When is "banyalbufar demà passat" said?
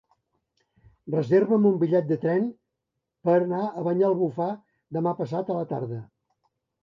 3.89-5.51